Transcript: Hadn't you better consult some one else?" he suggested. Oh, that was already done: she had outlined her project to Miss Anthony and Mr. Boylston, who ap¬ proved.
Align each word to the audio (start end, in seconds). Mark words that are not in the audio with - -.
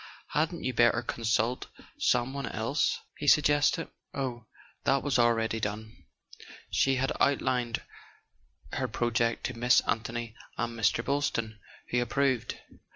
Hadn't 0.29 0.63
you 0.63 0.73
better 0.73 1.03
consult 1.03 1.67
some 1.99 2.33
one 2.33 2.47
else?" 2.47 2.97
he 3.19 3.27
suggested. 3.27 3.87
Oh, 4.15 4.47
that 4.83 5.03
was 5.03 5.19
already 5.19 5.59
done: 5.59 6.05
she 6.71 6.95
had 6.95 7.11
outlined 7.19 7.83
her 8.73 8.87
project 8.87 9.43
to 9.43 9.53
Miss 9.55 9.79
Anthony 9.81 10.35
and 10.57 10.73
Mr. 10.75 11.05
Boylston, 11.05 11.59
who 11.89 12.03
ap¬ 12.03 12.09
proved. 12.09 12.57